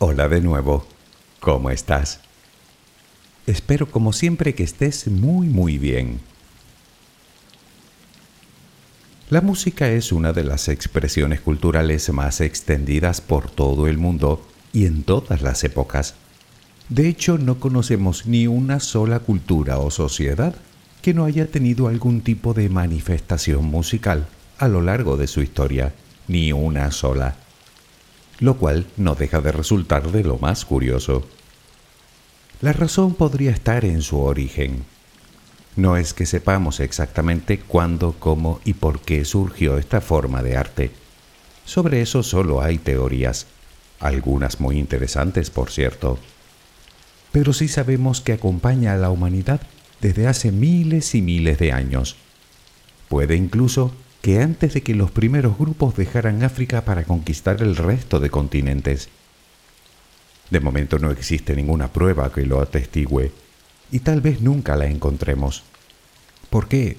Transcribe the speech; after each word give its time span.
Hola 0.00 0.28
de 0.28 0.40
nuevo, 0.40 0.86
¿cómo 1.40 1.70
estás? 1.70 2.20
Espero 3.48 3.90
como 3.90 4.12
siempre 4.12 4.54
que 4.54 4.62
estés 4.62 5.08
muy 5.08 5.48
muy 5.48 5.76
bien. 5.76 6.20
La 9.28 9.40
música 9.40 9.88
es 9.88 10.12
una 10.12 10.32
de 10.32 10.44
las 10.44 10.68
expresiones 10.68 11.40
culturales 11.40 12.12
más 12.12 12.40
extendidas 12.40 13.20
por 13.20 13.50
todo 13.50 13.88
el 13.88 13.98
mundo 13.98 14.46
y 14.72 14.86
en 14.86 15.02
todas 15.02 15.42
las 15.42 15.64
épocas. 15.64 16.14
De 16.88 17.08
hecho, 17.08 17.36
no 17.36 17.58
conocemos 17.58 18.24
ni 18.24 18.46
una 18.46 18.78
sola 18.78 19.18
cultura 19.18 19.80
o 19.80 19.90
sociedad 19.90 20.54
que 21.02 21.12
no 21.12 21.24
haya 21.24 21.50
tenido 21.50 21.88
algún 21.88 22.20
tipo 22.20 22.54
de 22.54 22.68
manifestación 22.68 23.64
musical 23.64 24.28
a 24.58 24.68
lo 24.68 24.80
largo 24.80 25.16
de 25.16 25.26
su 25.26 25.42
historia, 25.42 25.92
ni 26.28 26.52
una 26.52 26.92
sola 26.92 27.34
lo 28.40 28.56
cual 28.56 28.86
no 28.96 29.14
deja 29.14 29.40
de 29.40 29.52
resultar 29.52 30.10
de 30.10 30.24
lo 30.24 30.38
más 30.38 30.64
curioso. 30.64 31.26
La 32.60 32.72
razón 32.72 33.14
podría 33.14 33.50
estar 33.50 33.84
en 33.84 34.02
su 34.02 34.20
origen. 34.20 34.84
No 35.76 35.96
es 35.96 36.12
que 36.12 36.26
sepamos 36.26 36.80
exactamente 36.80 37.60
cuándo, 37.60 38.16
cómo 38.18 38.60
y 38.64 38.74
por 38.74 39.00
qué 39.00 39.24
surgió 39.24 39.78
esta 39.78 40.00
forma 40.00 40.42
de 40.42 40.56
arte. 40.56 40.90
Sobre 41.64 42.00
eso 42.00 42.22
solo 42.22 42.62
hay 42.62 42.78
teorías, 42.78 43.46
algunas 44.00 44.58
muy 44.58 44.78
interesantes, 44.78 45.50
por 45.50 45.70
cierto. 45.70 46.18
Pero 47.30 47.52
sí 47.52 47.68
sabemos 47.68 48.20
que 48.20 48.32
acompaña 48.32 48.94
a 48.94 48.96
la 48.96 49.10
humanidad 49.10 49.60
desde 50.00 50.26
hace 50.26 50.50
miles 50.50 51.14
y 51.14 51.22
miles 51.22 51.58
de 51.58 51.72
años. 51.72 52.16
Puede 53.08 53.36
incluso 53.36 53.92
que 54.22 54.40
antes 54.42 54.74
de 54.74 54.82
que 54.82 54.94
los 54.94 55.10
primeros 55.10 55.58
grupos 55.58 55.96
dejaran 55.96 56.42
África 56.42 56.84
para 56.84 57.04
conquistar 57.04 57.62
el 57.62 57.76
resto 57.76 58.20
de 58.20 58.30
continentes. 58.30 59.08
De 60.50 60.60
momento 60.60 60.98
no 60.98 61.10
existe 61.10 61.54
ninguna 61.54 61.92
prueba 61.92 62.32
que 62.32 62.46
lo 62.46 62.60
atestigüe, 62.60 63.32
y 63.90 64.00
tal 64.00 64.20
vez 64.20 64.40
nunca 64.40 64.76
la 64.76 64.86
encontremos. 64.86 65.64
¿Por 66.50 66.68
qué? 66.68 66.96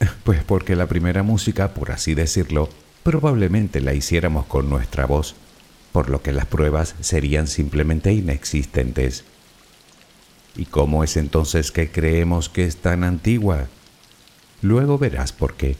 Pues 0.24 0.42
porque 0.42 0.74
la 0.74 0.88
primera 0.88 1.22
música, 1.22 1.74
por 1.74 1.92
así 1.92 2.14
decirlo, 2.14 2.68
probablemente 3.04 3.80
la 3.80 3.94
hiciéramos 3.94 4.46
con 4.46 4.68
nuestra 4.68 5.06
voz, 5.06 5.36
por 5.92 6.08
lo 6.10 6.22
que 6.22 6.32
las 6.32 6.46
pruebas 6.46 6.96
serían 7.00 7.46
simplemente 7.46 8.12
inexistentes. 8.12 9.24
¿Y 10.56 10.64
cómo 10.64 11.04
es 11.04 11.16
entonces 11.16 11.70
que 11.70 11.90
creemos 11.90 12.48
que 12.48 12.64
es 12.64 12.78
tan 12.78 13.04
antigua? 13.04 13.68
Luego 14.60 14.98
verás 14.98 15.32
por 15.32 15.54
qué. 15.54 15.76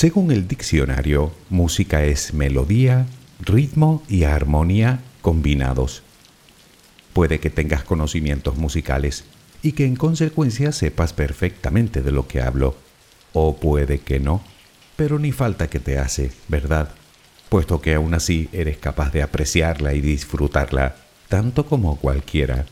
Según 0.00 0.30
el 0.30 0.48
diccionario, 0.48 1.30
música 1.50 2.04
es 2.04 2.32
melodía, 2.32 3.04
ritmo 3.38 4.02
y 4.08 4.24
armonía 4.24 5.00
combinados. 5.20 6.02
Puede 7.12 7.38
que 7.38 7.50
tengas 7.50 7.84
conocimientos 7.84 8.56
musicales 8.56 9.24
y 9.62 9.72
que 9.72 9.84
en 9.84 9.96
consecuencia 9.96 10.72
sepas 10.72 11.12
perfectamente 11.12 12.00
de 12.00 12.12
lo 12.12 12.26
que 12.26 12.40
hablo, 12.40 12.76
o 13.34 13.56
puede 13.56 13.98
que 13.98 14.20
no, 14.20 14.42
pero 14.96 15.18
ni 15.18 15.32
falta 15.32 15.68
que 15.68 15.80
te 15.80 15.98
hace, 15.98 16.32
¿verdad? 16.48 16.88
Puesto 17.50 17.82
que 17.82 17.92
aún 17.92 18.14
así 18.14 18.48
eres 18.54 18.78
capaz 18.78 19.12
de 19.12 19.20
apreciarla 19.20 19.92
y 19.92 20.00
disfrutarla, 20.00 20.96
tanto 21.28 21.66
como 21.66 21.96
cualquiera. 21.96 22.64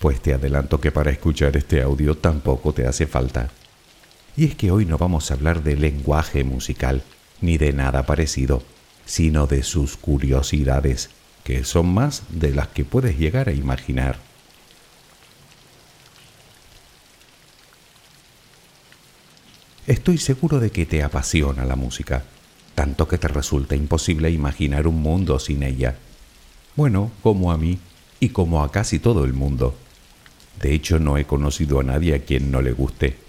Pues 0.00 0.20
te 0.20 0.34
adelanto 0.34 0.80
que 0.80 0.90
para 0.90 1.12
escuchar 1.12 1.56
este 1.56 1.80
audio 1.80 2.16
tampoco 2.16 2.72
te 2.72 2.88
hace 2.88 3.06
falta. 3.06 3.52
Y 4.38 4.44
es 4.44 4.54
que 4.54 4.70
hoy 4.70 4.86
no 4.86 4.98
vamos 4.98 5.32
a 5.32 5.34
hablar 5.34 5.64
de 5.64 5.74
lenguaje 5.74 6.44
musical, 6.44 7.02
ni 7.40 7.58
de 7.58 7.72
nada 7.72 8.06
parecido, 8.06 8.62
sino 9.04 9.48
de 9.48 9.64
sus 9.64 9.96
curiosidades, 9.96 11.10
que 11.42 11.64
son 11.64 11.92
más 11.92 12.22
de 12.28 12.52
las 12.52 12.68
que 12.68 12.84
puedes 12.84 13.18
llegar 13.18 13.48
a 13.48 13.52
imaginar. 13.52 14.20
Estoy 19.88 20.18
seguro 20.18 20.60
de 20.60 20.70
que 20.70 20.86
te 20.86 21.02
apasiona 21.02 21.64
la 21.64 21.74
música, 21.74 22.22
tanto 22.76 23.08
que 23.08 23.18
te 23.18 23.26
resulta 23.26 23.74
imposible 23.74 24.30
imaginar 24.30 24.86
un 24.86 25.02
mundo 25.02 25.40
sin 25.40 25.64
ella. 25.64 25.96
Bueno, 26.76 27.10
como 27.24 27.50
a 27.50 27.58
mí 27.58 27.80
y 28.20 28.28
como 28.28 28.62
a 28.62 28.70
casi 28.70 29.00
todo 29.00 29.24
el 29.24 29.32
mundo. 29.32 29.74
De 30.62 30.74
hecho, 30.74 31.00
no 31.00 31.18
he 31.18 31.24
conocido 31.24 31.80
a 31.80 31.82
nadie 31.82 32.14
a 32.14 32.20
quien 32.20 32.52
no 32.52 32.62
le 32.62 32.70
guste. 32.70 33.27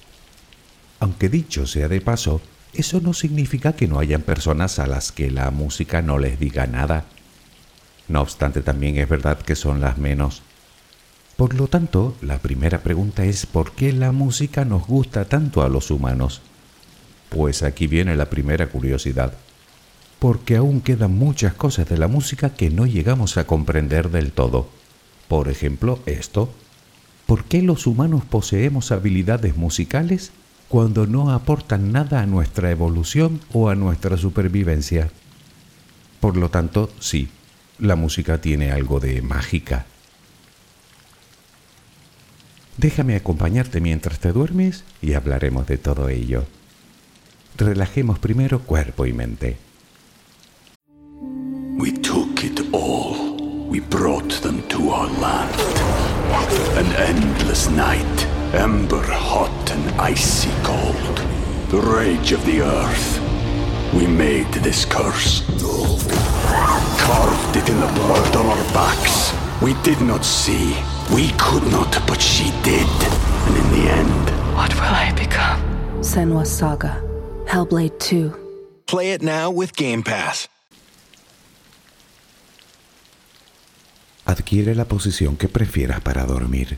Aunque 1.00 1.30
dicho 1.30 1.66
sea 1.66 1.88
de 1.88 2.02
paso, 2.02 2.42
eso 2.74 3.02
no 3.02 3.14
significa 3.14 3.74
que 3.74 3.88
no 3.88 4.00
hayan 4.00 4.22
personas 4.22 4.80
a 4.80 4.88
las 4.88 5.12
que 5.12 5.32
la 5.32 5.50
música 5.50 6.02
no 6.02 6.18
les 6.18 6.40
diga 6.40 6.68
nada. 6.68 7.06
No 8.08 8.22
obstante, 8.22 8.62
también 8.62 8.98
es 8.98 9.08
verdad 9.08 9.40
que 9.40 9.56
son 9.56 9.82
las 9.82 9.98
menos. 9.98 10.42
Por 11.36 11.54
lo 11.54 11.68
tanto, 11.68 12.16
la 12.22 12.40
primera 12.40 12.80
pregunta 12.80 13.24
es 13.24 13.46
¿por 13.46 13.72
qué 13.72 13.94
la 13.94 14.12
música 14.12 14.66
nos 14.66 14.86
gusta 14.86 15.26
tanto 15.26 15.62
a 15.62 15.70
los 15.70 15.90
humanos? 15.90 16.42
Pues 17.30 17.64
aquí 17.64 17.88
viene 17.88 18.16
la 18.16 18.30
primera 18.30 18.68
curiosidad. 18.68 19.34
Porque 20.20 20.58
aún 20.58 20.82
quedan 20.82 21.14
muchas 21.14 21.54
cosas 21.54 21.88
de 21.88 21.98
la 21.98 22.10
música 22.10 22.56
que 22.56 22.70
no 22.70 22.86
llegamos 22.86 23.38
a 23.38 23.48
comprender 23.48 24.10
del 24.10 24.34
todo. 24.34 24.68
Por 25.30 25.48
ejemplo, 25.48 26.00
esto. 26.06 26.54
¿Por 27.26 27.46
qué 27.46 27.62
los 27.62 27.88
humanos 27.88 28.26
poseemos 28.26 28.92
habilidades 28.92 29.56
musicales 29.56 30.34
cuando 30.70 31.06
no 31.06 31.32
aportan 31.32 31.92
nada 31.92 32.22
a 32.22 32.26
nuestra 32.26 32.72
evolución 32.72 33.42
o 33.52 33.70
a 33.70 33.76
nuestra 33.76 34.16
supervivencia? 34.16 35.12
Por 36.22 36.38
lo 36.38 36.50
tanto, 36.50 36.90
sí, 37.00 37.28
la 37.78 37.98
música 37.98 38.40
tiene 38.40 38.72
algo 38.72 39.02
de 39.02 39.22
mágica. 39.22 39.86
Déjame 42.78 43.18
acompañarte 43.18 43.82
mientras 43.82 44.20
te 44.20 44.32
duermes 44.32 44.86
y 45.02 45.14
hablaremos 45.14 45.68
de 45.68 45.78
todo 45.78 46.08
ello. 46.08 46.46
Relajemos 47.58 48.20
primero 48.20 48.62
cuerpo 48.62 49.06
y 49.06 49.12
mente. 49.12 49.58
we 51.80 51.92
took 51.92 52.44
it 52.44 52.60
all. 52.74 53.38
We 53.70 53.80
brought 53.80 54.32
them 54.44 54.68
to 54.68 54.90
our 54.90 55.08
land. 55.08 55.56
An 56.78 56.88
endless 57.10 57.70
night, 57.70 58.28
ember 58.54 59.04
hot 59.06 59.72
and 59.72 60.02
icy 60.02 60.52
cold. 60.64 61.18
The 61.70 61.82
rage 61.82 62.32
of 62.32 62.44
the 62.46 62.62
earth. 62.62 63.20
We 63.94 64.08
made 64.08 64.52
this 64.54 64.86
curse. 64.86 65.44
Carved 67.00 67.56
it 67.56 67.70
in 67.70 67.80
the 67.80 67.92
blood 67.94 68.36
on 68.36 68.46
our 68.46 68.74
backs. 68.74 69.34
We 69.62 69.74
did 69.84 70.02
not 70.02 70.24
see. 70.24 70.76
We 71.14 71.32
could 71.38 71.64
not, 71.72 71.92
but 72.08 72.22
she 72.22 72.52
did. 72.64 72.88
And 73.48 73.56
in 73.58 73.72
the 73.72 73.90
end, 73.92 74.30
What 74.56 74.74
will 74.76 74.94
I 74.94 75.12
become? 75.16 75.62
Senwa 76.02 76.46
Saga. 76.46 77.02
Hellblade 77.46 77.98
2. 78.00 78.34
Play 78.88 79.12
it 79.14 79.22
now 79.22 79.50
with 79.52 79.76
Game 79.76 80.04
Pass. 80.04 80.48
Adquiere 84.26 84.76
la 84.76 84.86
posición 84.86 85.38
que 85.38 85.48
prefieras 85.48 86.02
para 86.02 86.26
dormir. 86.26 86.78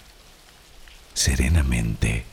serenamente. 1.13 2.25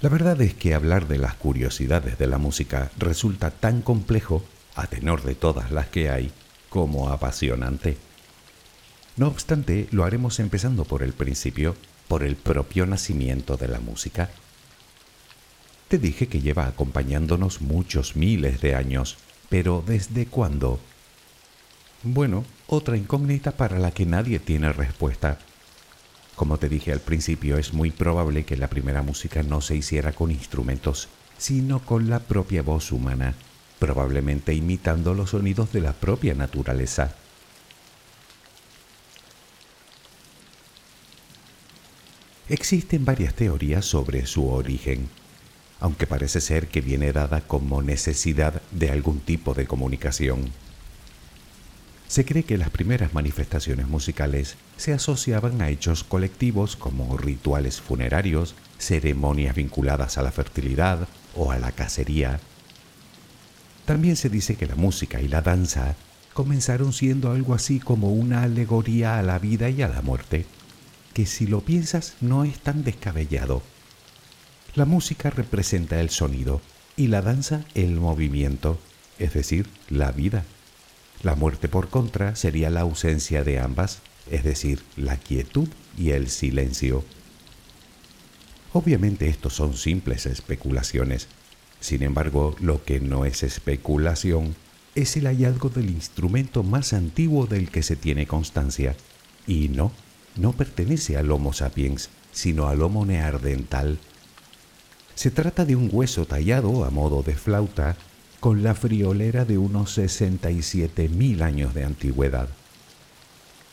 La 0.00 0.08
verdad 0.08 0.40
es 0.40 0.54
que 0.54 0.72
hablar 0.72 1.08
de 1.08 1.18
las 1.18 1.34
curiosidades 1.34 2.16
de 2.16 2.26
la 2.26 2.38
música 2.38 2.90
resulta 2.96 3.50
tan 3.50 3.82
complejo, 3.82 4.42
a 4.74 4.86
tenor 4.86 5.22
de 5.24 5.34
todas 5.34 5.72
las 5.72 5.88
que 5.88 6.08
hay, 6.08 6.32
como 6.70 7.10
apasionante. 7.10 7.98
No 9.16 9.26
obstante, 9.26 9.88
lo 9.90 10.04
haremos 10.04 10.40
empezando 10.40 10.84
por 10.84 11.02
el 11.02 11.12
principio, 11.12 11.76
por 12.08 12.22
el 12.22 12.36
propio 12.36 12.86
nacimiento 12.86 13.58
de 13.58 13.68
la 13.68 13.80
música. 13.80 14.30
Te 15.88 15.98
dije 15.98 16.28
que 16.28 16.40
lleva 16.40 16.66
acompañándonos 16.66 17.60
muchos 17.60 18.16
miles 18.16 18.60
de 18.60 18.76
años, 18.76 19.18
pero 19.50 19.82
¿desde 19.84 20.26
cuándo? 20.26 20.80
Bueno, 22.04 22.44
otra 22.68 22.96
incógnita 22.96 23.50
para 23.50 23.78
la 23.78 23.90
que 23.90 24.06
nadie 24.06 24.38
tiene 24.38 24.72
respuesta. 24.72 25.38
Como 26.36 26.56
te 26.56 26.68
dije 26.68 26.92
al 26.92 27.00
principio, 27.00 27.58
es 27.58 27.74
muy 27.74 27.90
probable 27.90 28.44
que 28.44 28.56
la 28.56 28.68
primera 28.68 29.02
música 29.02 29.42
no 29.42 29.60
se 29.60 29.76
hiciera 29.76 30.12
con 30.12 30.30
instrumentos, 30.30 31.08
sino 31.36 31.80
con 31.80 32.08
la 32.08 32.20
propia 32.20 32.62
voz 32.62 32.92
humana 32.92 33.34
probablemente 33.80 34.54
imitando 34.54 35.14
los 35.14 35.30
sonidos 35.30 35.72
de 35.72 35.80
la 35.80 35.94
propia 35.94 36.34
naturaleza. 36.34 37.16
Existen 42.48 43.04
varias 43.04 43.34
teorías 43.34 43.84
sobre 43.86 44.26
su 44.26 44.48
origen, 44.48 45.08
aunque 45.80 46.06
parece 46.06 46.40
ser 46.40 46.68
que 46.68 46.80
viene 46.80 47.12
dada 47.12 47.40
como 47.40 47.80
necesidad 47.80 48.60
de 48.70 48.90
algún 48.90 49.20
tipo 49.20 49.54
de 49.54 49.66
comunicación. 49.66 50.52
Se 52.06 52.24
cree 52.24 52.42
que 52.42 52.58
las 52.58 52.70
primeras 52.70 53.14
manifestaciones 53.14 53.86
musicales 53.86 54.56
se 54.76 54.92
asociaban 54.92 55.62
a 55.62 55.70
hechos 55.70 56.02
colectivos 56.04 56.74
como 56.74 57.16
rituales 57.16 57.80
funerarios, 57.80 58.56
ceremonias 58.78 59.54
vinculadas 59.54 60.18
a 60.18 60.22
la 60.22 60.32
fertilidad 60.32 61.08
o 61.36 61.52
a 61.52 61.58
la 61.58 61.70
cacería, 61.70 62.40
también 63.84 64.16
se 64.16 64.28
dice 64.28 64.56
que 64.56 64.66
la 64.66 64.76
música 64.76 65.20
y 65.20 65.28
la 65.28 65.42
danza 65.42 65.96
comenzaron 66.32 66.92
siendo 66.92 67.32
algo 67.32 67.54
así 67.54 67.80
como 67.80 68.12
una 68.12 68.42
alegoría 68.42 69.18
a 69.18 69.22
la 69.22 69.38
vida 69.38 69.68
y 69.68 69.82
a 69.82 69.88
la 69.88 70.02
muerte, 70.02 70.46
que 71.12 71.26
si 71.26 71.46
lo 71.46 71.60
piensas 71.62 72.14
no 72.20 72.44
es 72.44 72.60
tan 72.60 72.84
descabellado. 72.84 73.62
La 74.74 74.84
música 74.84 75.30
representa 75.30 76.00
el 76.00 76.10
sonido 76.10 76.60
y 76.96 77.08
la 77.08 77.22
danza 77.22 77.64
el 77.74 77.96
movimiento, 77.96 78.78
es 79.18 79.34
decir, 79.34 79.68
la 79.88 80.12
vida. 80.12 80.44
La 81.22 81.34
muerte, 81.34 81.68
por 81.68 81.88
contra, 81.88 82.36
sería 82.36 82.70
la 82.70 82.82
ausencia 82.82 83.42
de 83.42 83.58
ambas, 83.58 83.98
es 84.30 84.44
decir, 84.44 84.82
la 84.96 85.16
quietud 85.16 85.68
y 85.98 86.10
el 86.10 86.30
silencio. 86.30 87.04
Obviamente 88.72 89.28
estos 89.28 89.54
son 89.54 89.76
simples 89.76 90.26
especulaciones. 90.26 91.26
Sin 91.80 92.02
embargo, 92.02 92.54
lo 92.60 92.84
que 92.84 93.00
no 93.00 93.24
es 93.24 93.42
especulación 93.42 94.54
es 94.94 95.16
el 95.16 95.26
hallazgo 95.26 95.70
del 95.70 95.90
instrumento 95.90 96.62
más 96.62 96.92
antiguo 96.92 97.46
del 97.46 97.70
que 97.70 97.82
se 97.82 97.96
tiene 97.96 98.26
constancia. 98.26 98.94
Y 99.46 99.68
no, 99.68 99.92
no 100.36 100.52
pertenece 100.52 101.16
al 101.16 101.30
Homo 101.30 101.52
sapiens, 101.52 102.10
sino 102.32 102.68
al 102.68 102.82
Homo 102.82 103.06
neandertal. 103.06 103.98
Se 105.14 105.30
trata 105.30 105.64
de 105.64 105.76
un 105.76 105.88
hueso 105.92 106.26
tallado 106.26 106.84
a 106.84 106.90
modo 106.90 107.22
de 107.22 107.34
flauta 107.34 107.96
con 108.40 108.62
la 108.62 108.74
friolera 108.74 109.44
de 109.44 109.58
unos 109.58 109.98
67.000 109.98 111.42
años 111.42 111.74
de 111.74 111.84
antigüedad. 111.84 112.48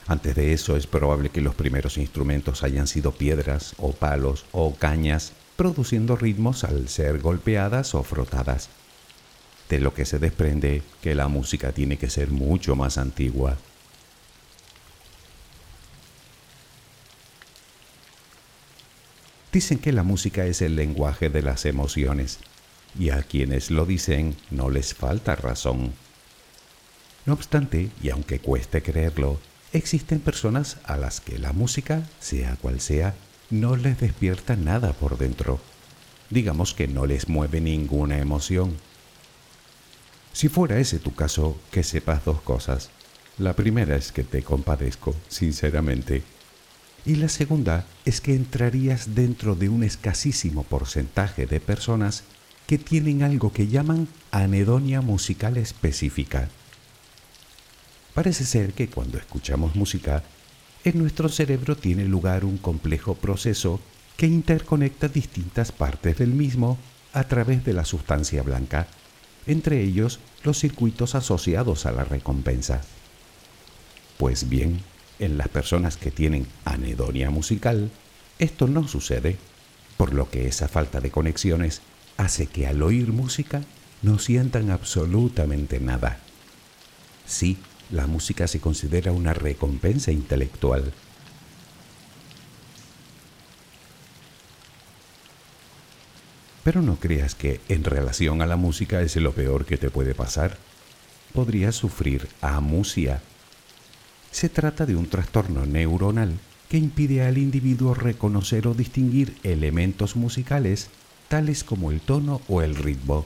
Antes 0.07 0.35
de 0.35 0.53
eso 0.53 0.77
es 0.77 0.87
probable 0.87 1.29
que 1.29 1.41
los 1.41 1.55
primeros 1.55 1.97
instrumentos 1.97 2.63
hayan 2.63 2.87
sido 2.87 3.11
piedras 3.11 3.75
o 3.77 3.91
palos 3.91 4.45
o 4.51 4.75
cañas, 4.75 5.33
produciendo 5.57 6.15
ritmos 6.15 6.63
al 6.63 6.87
ser 6.87 7.19
golpeadas 7.19 7.95
o 7.95 8.03
frotadas. 8.03 8.69
De 9.67 9.81
lo 9.81 9.93
que 9.93 10.05
se 10.05 10.19
desprende 10.19 10.83
que 11.01 11.15
la 11.15 11.27
música 11.27 11.73
tiene 11.73 11.97
que 11.97 12.09
ser 12.09 12.29
mucho 12.29 12.77
más 12.77 12.97
antigua. 12.97 13.57
Dicen 19.51 19.79
que 19.79 19.91
la 19.91 20.03
música 20.03 20.45
es 20.45 20.61
el 20.61 20.75
lenguaje 20.75 21.29
de 21.29 21.41
las 21.41 21.65
emociones 21.65 22.39
y 22.97 23.09
a 23.09 23.23
quienes 23.23 23.71
lo 23.71 23.85
dicen 23.85 24.37
no 24.51 24.69
les 24.69 24.93
falta 24.93 25.35
razón. 25.35 25.93
No 27.25 27.33
obstante, 27.33 27.89
y 28.01 28.09
aunque 28.09 28.39
cueste 28.39 28.81
creerlo, 28.81 29.39
existen 29.73 30.19
personas 30.19 30.77
a 30.83 30.95
las 30.95 31.19
que 31.19 31.39
la 31.39 31.51
música, 31.51 32.03
sea 32.19 32.55
cual 32.61 32.79
sea, 32.79 33.15
no 33.49 33.75
les 33.75 33.99
despierta 33.99 34.55
nada 34.55 34.93
por 34.93 35.17
dentro. 35.17 35.59
Digamos 36.29 36.73
que 36.73 36.87
no 36.87 37.05
les 37.05 37.29
mueve 37.29 37.61
ninguna 37.61 38.19
emoción. 38.19 38.75
Si 40.33 40.49
fuera 40.49 40.79
ese 40.79 40.99
tu 40.99 41.15
caso, 41.15 41.57
que 41.71 41.83
sepas 41.83 42.25
dos 42.25 42.41
cosas. 42.41 42.89
La 43.37 43.53
primera 43.53 43.95
es 43.95 44.11
que 44.11 44.23
te 44.23 44.43
compadezco, 44.43 45.15
sinceramente. 45.29 46.23
Y 47.05 47.15
la 47.15 47.29
segunda 47.29 47.85
es 48.03 48.19
que 48.19 48.35
entrarías 48.35 49.15
dentro 49.15 49.55
de 49.55 49.69
un 49.69 49.83
escasísimo 49.83 50.63
porcentaje 50.63 51.45
de 51.45 51.59
personas 51.59 52.23
que 52.65 52.77
tienen 52.77 53.23
algo 53.23 53.53
que 53.53 53.67
llaman 53.67 54.09
anedonia 54.31 54.99
musical 54.99 55.55
específica. 55.55 56.49
Parece 58.13 58.43
ser 58.43 58.73
que 58.73 58.89
cuando 58.89 59.17
escuchamos 59.17 59.75
música, 59.75 60.23
en 60.87 60.99
nuestro 60.99 61.27
cerebro 61.27 61.75
tiene 61.75 62.05
lugar 62.05 62.45
un 62.45 62.57
complejo 62.57 63.15
proceso 63.15 63.81
que 64.15 64.25
interconecta 64.25 65.09
distintas 65.09 65.73
partes 65.73 66.17
del 66.17 66.29
mismo 66.29 66.77
a 67.11 67.25
través 67.25 67.65
de 67.65 67.73
la 67.73 67.83
sustancia 67.83 68.41
blanca, 68.41 68.87
entre 69.47 69.81
ellos 69.83 70.19
los 70.43 70.59
circuitos 70.59 71.13
asociados 71.13 71.85
a 71.85 71.91
la 71.91 72.05
recompensa. 72.05 72.81
Pues 74.17 74.47
bien, 74.47 74.79
en 75.19 75.37
las 75.37 75.49
personas 75.49 75.97
que 75.97 76.09
tienen 76.09 76.47
anedonia 76.63 77.29
musical, 77.29 77.91
esto 78.39 78.67
no 78.67 78.87
sucede, 78.87 79.35
por 79.97 80.13
lo 80.13 80.29
que 80.29 80.47
esa 80.47 80.69
falta 80.69 81.01
de 81.01 81.11
conexiones 81.11 81.81
hace 82.15 82.47
que 82.47 82.65
al 82.65 82.81
oír 82.81 83.11
música 83.11 83.61
no 84.01 84.19
sientan 84.19 84.71
absolutamente 84.71 85.81
nada. 85.81 86.19
Sí, 87.25 87.57
la 87.91 88.07
música 88.07 88.47
se 88.47 88.59
considera 88.59 89.11
una 89.11 89.33
recompensa 89.33 90.11
intelectual. 90.11 90.93
Pero 96.63 96.81
no 96.81 96.97
creas 96.97 97.33
que 97.33 97.61
en 97.69 97.85
relación 97.85 98.41
a 98.41 98.45
la 98.45 98.57
música 98.57 99.01
es 99.01 99.15
lo 99.15 99.31
peor 99.31 99.65
que 99.65 99.77
te 99.77 99.89
puede 99.89 100.13
pasar. 100.13 100.57
Podrías 101.33 101.75
sufrir 101.75 102.27
amusia. 102.41 103.21
Se 104.31 104.49
trata 104.49 104.85
de 104.85 104.95
un 104.95 105.07
trastorno 105.07 105.65
neuronal 105.65 106.37
que 106.67 106.77
impide 106.77 107.25
al 107.25 107.37
individuo 107.37 107.93
reconocer 107.93 108.67
o 108.67 108.73
distinguir 108.73 109.37
elementos 109.43 110.17
musicales 110.17 110.89
tales 111.29 111.63
como 111.63 111.91
el 111.91 112.01
tono 112.01 112.41
o 112.49 112.61
el 112.61 112.75
ritmo. 112.75 113.25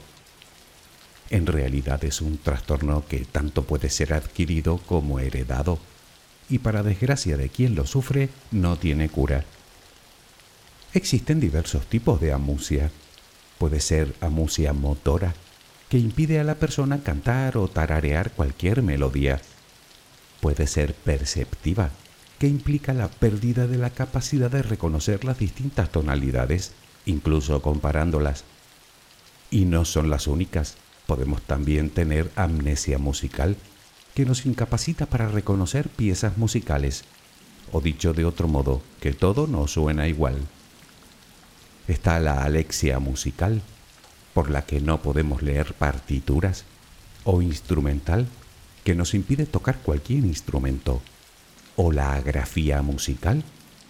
En 1.32 1.46
realidad 1.46 2.04
es 2.04 2.20
un 2.20 2.36
trastorno 2.36 3.06
que 3.08 3.24
tanto 3.24 3.62
puede 3.62 3.88
ser 3.88 4.12
adquirido 4.12 4.76
como 4.76 5.18
heredado, 5.18 5.78
y 6.50 6.58
para 6.58 6.82
desgracia 6.82 7.38
de 7.38 7.48
quien 7.48 7.74
lo 7.74 7.86
sufre, 7.86 8.28
no 8.50 8.76
tiene 8.76 9.08
cura. 9.08 9.46
Existen 10.92 11.40
diversos 11.40 11.86
tipos 11.86 12.20
de 12.20 12.34
amusia. 12.34 12.90
Puede 13.56 13.80
ser 13.80 14.14
amusia 14.20 14.74
motora, 14.74 15.32
que 15.88 15.96
impide 15.96 16.38
a 16.38 16.44
la 16.44 16.56
persona 16.56 17.02
cantar 17.02 17.56
o 17.56 17.66
tararear 17.66 18.32
cualquier 18.32 18.82
melodía. 18.82 19.40
Puede 20.42 20.66
ser 20.66 20.92
perceptiva, 20.92 21.92
que 22.38 22.46
implica 22.46 22.92
la 22.92 23.08
pérdida 23.08 23.66
de 23.66 23.78
la 23.78 23.88
capacidad 23.88 24.50
de 24.50 24.62
reconocer 24.62 25.24
las 25.24 25.38
distintas 25.38 25.90
tonalidades 25.90 26.72
incluso 27.06 27.62
comparándolas. 27.62 28.44
Y 29.50 29.64
no 29.64 29.86
son 29.86 30.10
las 30.10 30.26
únicas. 30.26 30.76
Podemos 31.12 31.42
también 31.42 31.90
tener 31.90 32.30
amnesia 32.36 32.96
musical, 32.96 33.58
que 34.14 34.24
nos 34.24 34.46
incapacita 34.46 35.04
para 35.04 35.28
reconocer 35.28 35.90
piezas 35.90 36.38
musicales, 36.38 37.04
o 37.70 37.82
dicho 37.82 38.14
de 38.14 38.24
otro 38.24 38.48
modo, 38.48 38.80
que 38.98 39.12
todo 39.12 39.46
nos 39.46 39.72
suena 39.72 40.08
igual. 40.08 40.38
Está 41.86 42.18
la 42.18 42.44
alexia 42.44 42.98
musical, 42.98 43.60
por 44.32 44.48
la 44.48 44.62
que 44.62 44.80
no 44.80 45.02
podemos 45.02 45.42
leer 45.42 45.74
partituras, 45.74 46.64
o 47.24 47.42
instrumental, 47.42 48.26
que 48.82 48.94
nos 48.94 49.12
impide 49.12 49.44
tocar 49.44 49.80
cualquier 49.80 50.20
instrumento, 50.20 51.02
o 51.76 51.92
la 51.92 52.14
agrafía 52.14 52.80
musical, 52.80 53.44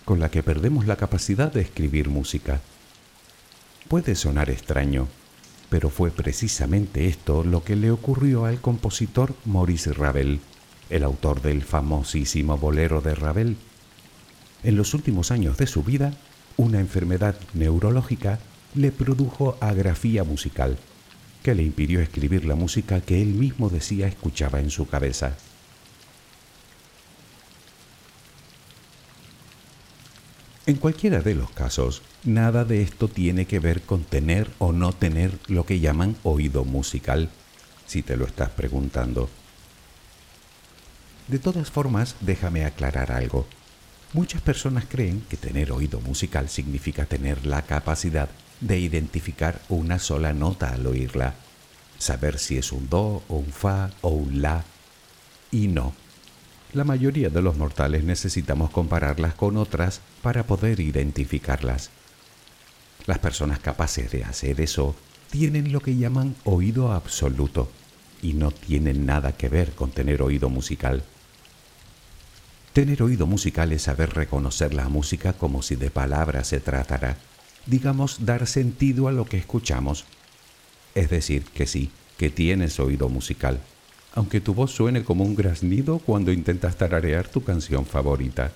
con 0.04 0.18
la 0.18 0.28
que 0.28 0.42
perdemos 0.42 0.88
la 0.88 0.96
capacidad 0.96 1.52
de 1.52 1.60
escribir 1.60 2.08
música. 2.08 2.60
Puede 3.86 4.16
sonar 4.16 4.50
extraño, 4.50 5.06
pero 5.72 5.88
fue 5.88 6.10
precisamente 6.10 7.06
esto 7.06 7.44
lo 7.44 7.64
que 7.64 7.76
le 7.76 7.90
ocurrió 7.90 8.44
al 8.44 8.60
compositor 8.60 9.34
Maurice 9.46 9.94
Ravel, 9.94 10.40
el 10.90 11.02
autor 11.02 11.40
del 11.40 11.62
famosísimo 11.62 12.58
bolero 12.58 13.00
de 13.00 13.14
Ravel. 13.14 13.56
En 14.64 14.76
los 14.76 14.92
últimos 14.92 15.30
años 15.30 15.56
de 15.56 15.66
su 15.66 15.82
vida, 15.82 16.12
una 16.58 16.78
enfermedad 16.78 17.36
neurológica 17.54 18.38
le 18.74 18.92
produjo 18.92 19.56
agrafía 19.60 20.24
musical, 20.24 20.76
que 21.42 21.54
le 21.54 21.62
impidió 21.62 22.00
escribir 22.00 22.44
la 22.44 22.54
música 22.54 23.00
que 23.00 23.22
él 23.22 23.28
mismo 23.28 23.70
decía 23.70 24.06
escuchaba 24.06 24.60
en 24.60 24.68
su 24.68 24.86
cabeza. 24.86 25.38
En 30.72 30.78
cualquiera 30.78 31.20
de 31.20 31.34
los 31.34 31.50
casos, 31.50 32.00
nada 32.24 32.64
de 32.64 32.80
esto 32.80 33.06
tiene 33.06 33.44
que 33.44 33.58
ver 33.58 33.82
con 33.82 34.04
tener 34.04 34.48
o 34.58 34.72
no 34.72 34.94
tener 34.94 35.38
lo 35.46 35.66
que 35.66 35.80
llaman 35.80 36.16
oído 36.22 36.64
musical, 36.64 37.28
si 37.86 38.02
te 38.02 38.16
lo 38.16 38.24
estás 38.24 38.48
preguntando. 38.48 39.28
De 41.28 41.38
todas 41.38 41.70
formas, 41.70 42.16
déjame 42.22 42.64
aclarar 42.64 43.12
algo. 43.12 43.46
Muchas 44.14 44.40
personas 44.40 44.86
creen 44.88 45.22
que 45.28 45.36
tener 45.36 45.72
oído 45.72 46.00
musical 46.00 46.48
significa 46.48 47.04
tener 47.04 47.44
la 47.44 47.60
capacidad 47.60 48.30
de 48.62 48.78
identificar 48.78 49.60
una 49.68 49.98
sola 49.98 50.32
nota 50.32 50.70
al 50.70 50.86
oírla, 50.86 51.34
saber 51.98 52.38
si 52.38 52.56
es 52.56 52.72
un 52.72 52.88
do 52.88 53.22
o 53.28 53.36
un 53.36 53.52
fa 53.52 53.90
o 54.00 54.08
un 54.08 54.40
la. 54.40 54.64
Y 55.50 55.68
no, 55.68 55.92
la 56.72 56.84
mayoría 56.84 57.28
de 57.28 57.42
los 57.42 57.56
mortales 57.56 58.04
necesitamos 58.04 58.70
compararlas 58.70 59.34
con 59.34 59.56
otras 59.56 60.00
para 60.22 60.46
poder 60.46 60.80
identificarlas. 60.80 61.90
Las 63.06 63.18
personas 63.18 63.58
capaces 63.58 64.10
de 64.10 64.24
hacer 64.24 64.60
eso 64.60 64.94
tienen 65.30 65.72
lo 65.72 65.80
que 65.80 65.96
llaman 65.96 66.34
oído 66.44 66.92
absoluto 66.92 67.70
y 68.22 68.34
no 68.34 68.52
tienen 68.52 69.04
nada 69.04 69.32
que 69.32 69.48
ver 69.48 69.72
con 69.72 69.90
tener 69.90 70.22
oído 70.22 70.48
musical. 70.48 71.02
Tener 72.72 73.02
oído 73.02 73.26
musical 73.26 73.72
es 73.72 73.82
saber 73.82 74.14
reconocer 74.14 74.72
la 74.72 74.88
música 74.88 75.34
como 75.34 75.62
si 75.62 75.76
de 75.76 75.90
palabras 75.90 76.48
se 76.48 76.60
tratara, 76.60 77.18
digamos, 77.66 78.24
dar 78.24 78.46
sentido 78.46 79.08
a 79.08 79.12
lo 79.12 79.26
que 79.26 79.36
escuchamos. 79.36 80.04
Es 80.94 81.10
decir, 81.10 81.44
que 81.44 81.66
sí, 81.66 81.90
que 82.16 82.30
tienes 82.30 82.80
oído 82.80 83.08
musical, 83.10 83.60
aunque 84.14 84.40
tu 84.40 84.54
voz 84.54 84.72
suene 84.72 85.04
como 85.04 85.24
un 85.24 85.34
graznido 85.34 85.98
cuando 85.98 86.32
intentas 86.32 86.76
tararear 86.76 87.28
tu 87.28 87.42
canción 87.42 87.86
favorita. 87.86 88.52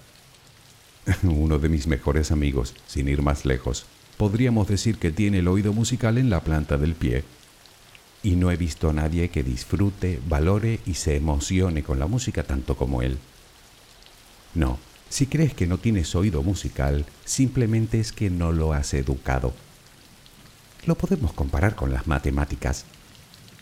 Uno 1.22 1.58
de 1.58 1.68
mis 1.68 1.86
mejores 1.86 2.30
amigos, 2.30 2.74
sin 2.86 3.08
ir 3.08 3.22
más 3.22 3.44
lejos, 3.44 3.86
podríamos 4.16 4.68
decir 4.68 4.98
que 4.98 5.10
tiene 5.10 5.38
el 5.38 5.48
oído 5.48 5.72
musical 5.72 6.18
en 6.18 6.30
la 6.30 6.40
planta 6.40 6.76
del 6.76 6.94
pie. 6.94 7.24
Y 8.22 8.36
no 8.36 8.50
he 8.50 8.56
visto 8.56 8.90
a 8.90 8.92
nadie 8.92 9.28
que 9.28 9.42
disfrute, 9.42 10.20
valore 10.28 10.80
y 10.84 10.94
se 10.94 11.16
emocione 11.16 11.82
con 11.82 11.98
la 11.98 12.06
música 12.06 12.42
tanto 12.42 12.76
como 12.76 13.02
él. 13.02 13.18
No, 14.54 14.78
si 15.08 15.26
crees 15.26 15.54
que 15.54 15.66
no 15.66 15.78
tienes 15.78 16.14
oído 16.14 16.42
musical, 16.42 17.06
simplemente 17.24 18.00
es 18.00 18.12
que 18.12 18.30
no 18.30 18.52
lo 18.52 18.72
has 18.72 18.94
educado. 18.94 19.54
Lo 20.86 20.96
podemos 20.96 21.32
comparar 21.32 21.76
con 21.76 21.92
las 21.92 22.06
matemáticas. 22.06 22.84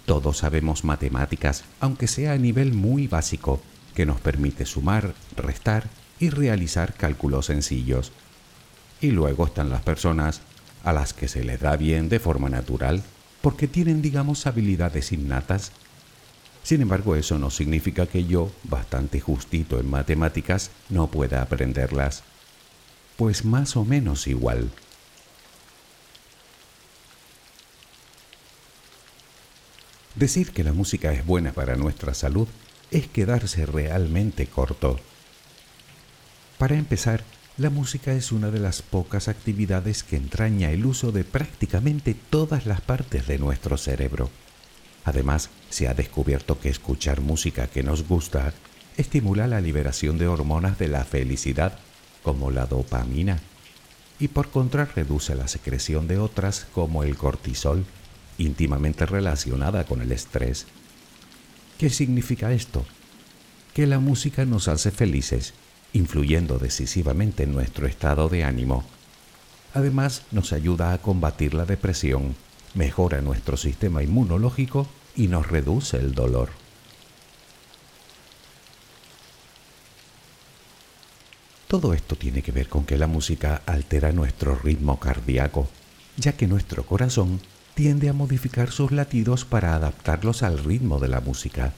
Todos 0.07 0.39
sabemos 0.39 0.85
matemáticas, 0.85 1.65
aunque 1.81 2.07
sea 2.09 2.33
a 2.33 2.39
nivel 2.39 2.75
muy 2.75 3.07
básico, 3.09 3.61
que 3.95 4.05
nos 4.05 4.21
permite 4.21 4.67
sumar, 4.67 5.15
restar 5.37 5.89
y 6.19 6.31
realizar 6.31 6.95
cálculos 6.95 7.47
sencillos. 7.47 8.13
Y 9.01 9.13
luego 9.13 9.47
están 9.47 9.71
las 9.71 9.83
personas 9.83 10.43
a 10.85 10.93
las 10.93 11.15
que 11.15 11.29
se 11.29 11.43
les 11.43 11.61
da 11.61 11.77
bien 11.77 12.09
de 12.09 12.21
forma 12.21 12.51
natural, 12.51 13.03
porque 13.41 13.67
tienen, 13.67 14.03
digamos, 14.03 14.47
habilidades 14.47 15.13
innatas. 15.13 15.73
Sin 16.63 16.83
embargo, 16.83 17.17
eso 17.17 17.39
no 17.39 17.51
significa 17.51 18.07
que 18.07 18.25
yo, 18.25 18.51
bastante 18.65 19.21
justito 19.21 19.81
en 19.81 19.89
matemáticas, 19.89 20.71
no 20.91 21.07
pueda 21.09 21.43
aprenderlas. 21.43 22.23
Pues 23.17 23.45
más 23.45 23.77
o 23.77 23.85
menos 23.85 24.27
igual. 24.27 24.71
Decir 30.15 30.53
que 30.53 30.63
la 30.63 30.73
música 30.73 31.13
es 31.13 31.27
buena 31.27 31.53
para 31.53 31.75
nuestra 31.75 32.15
salud 32.15 32.47
es 32.93 33.09
quedarse 33.09 33.67
realmente 33.67 34.47
corto. 34.47 35.01
Para 36.57 36.77
empezar, 36.77 37.25
la 37.57 37.69
música 37.71 38.13
es 38.13 38.31
una 38.31 38.51
de 38.51 38.61
las 38.61 38.83
pocas 38.83 39.27
actividades 39.27 40.05
que 40.05 40.17
entraña 40.17 40.71
el 40.71 40.87
uso 40.87 41.11
de 41.11 41.25
prácticamente 41.25 42.15
todas 42.15 42.67
las 42.67 42.81
partes 42.81 43.27
de 43.27 43.39
nuestro 43.39 43.77
cerebro. 43.77 44.31
Además, 45.05 45.51
se 45.69 45.89
ha 45.89 45.95
descubierto 45.95 46.61
que 46.61 46.69
escuchar 46.69 47.21
música 47.21 47.67
que 47.67 47.83
nos 47.83 48.07
gusta 48.07 48.55
estimula 48.97 49.49
la 49.49 49.61
liberación 49.61 50.19
de 50.19 50.29
hormonas 50.29 50.79
de 50.79 50.89
la 50.89 51.05
felicidad, 51.05 51.79
como 52.23 52.53
la 52.53 52.67
dopamina, 52.67 53.41
y 54.21 54.29
por 54.29 54.51
contra 54.51 54.85
reduce 54.85 55.35
la 55.35 55.49
secreción 55.49 56.07
de 56.07 56.19
otras 56.19 56.67
como 56.73 57.03
el 57.03 57.17
cortisol, 57.17 57.85
íntimamente 58.39 59.07
relacionada 59.07 59.85
con 59.85 60.01
el 60.03 60.13
estrés. 60.13 60.67
¿Qué 61.79 61.91
significa 61.91 62.53
esto? 62.53 62.85
Que 63.73 63.87
la 63.87 63.99
música 63.99 64.45
nos 64.45 64.69
hace 64.69 64.91
felices 64.91 65.55
influyendo 65.95 66.59
decisivamente 66.59 67.45
en 67.45 67.53
nuestro 67.53 67.87
estado 67.87 68.29
de 68.29 68.45
ánimo. 68.45 68.85
Además, 69.73 70.23
nos 70.33 70.53
ayuda 70.53 70.93
a 70.93 70.99
combatir 70.99 71.55
la 71.55 71.65
depresión, 71.65 72.35
mejora 72.75 73.23
nuestro 73.23 73.57
sistema 73.57 74.03
inmunológico 74.03 74.87
y 75.17 75.29
nos 75.29 75.47
reduce 75.47 75.97
el 75.97 76.15
dolor. 76.15 76.51
Todo 81.69 81.93
esto 81.93 82.15
tiene 82.17 82.43
que 82.43 82.53
ver 82.53 82.69
con 82.69 82.85
que 82.85 82.99
la 82.99 83.07
música 83.07 83.63
altera 83.67 84.13
nuestro 84.13 84.55
ritmo 84.57 85.01
cardíaco, 85.01 85.69
ya 86.17 86.33
que 86.33 86.47
nuestro 86.47 86.85
corazón 86.85 87.41
tiende 87.75 88.09
a 88.09 88.13
modificar 88.13 88.71
sus 88.71 88.93
latidos 88.93 89.45
para 89.45 89.75
adaptarlos 89.75 90.43
al 90.43 90.59
ritmo 90.59 90.99
de 91.01 91.09
la 91.09 91.21
música. 91.21 91.73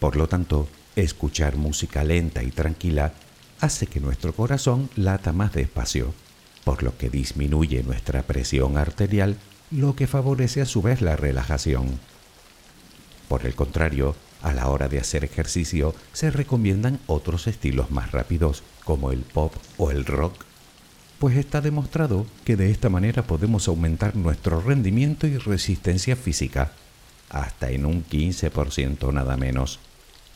Por 0.00 0.16
lo 0.16 0.26
tanto, 0.26 0.68
Escuchar 0.96 1.56
música 1.56 2.04
lenta 2.04 2.44
y 2.44 2.52
tranquila 2.52 3.12
hace 3.60 3.88
que 3.88 3.98
nuestro 3.98 4.32
corazón 4.32 4.90
lata 4.94 5.32
más 5.32 5.52
despacio, 5.52 6.14
por 6.62 6.84
lo 6.84 6.96
que 6.96 7.10
disminuye 7.10 7.82
nuestra 7.82 8.22
presión 8.22 8.78
arterial, 8.78 9.36
lo 9.72 9.96
que 9.96 10.06
favorece 10.06 10.60
a 10.60 10.66
su 10.66 10.82
vez 10.82 11.00
la 11.00 11.16
relajación. 11.16 11.98
Por 13.28 13.44
el 13.44 13.56
contrario, 13.56 14.14
a 14.40 14.52
la 14.52 14.68
hora 14.68 14.88
de 14.88 15.00
hacer 15.00 15.24
ejercicio 15.24 15.96
se 16.12 16.30
recomiendan 16.30 17.00
otros 17.06 17.48
estilos 17.48 17.90
más 17.90 18.12
rápidos, 18.12 18.62
como 18.84 19.10
el 19.10 19.20
pop 19.22 19.52
o 19.78 19.90
el 19.90 20.04
rock, 20.04 20.44
pues 21.24 21.38
está 21.38 21.62
demostrado 21.62 22.26
que 22.44 22.54
de 22.54 22.70
esta 22.70 22.90
manera 22.90 23.22
podemos 23.22 23.66
aumentar 23.68 24.14
nuestro 24.14 24.60
rendimiento 24.60 25.26
y 25.26 25.38
resistencia 25.38 26.16
física, 26.16 26.72
hasta 27.30 27.70
en 27.70 27.86
un 27.86 28.04
15% 28.04 29.10
nada 29.10 29.38
menos. 29.38 29.78